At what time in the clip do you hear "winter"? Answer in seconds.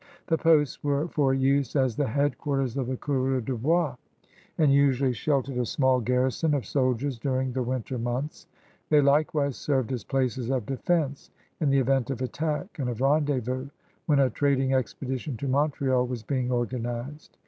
7.61-7.99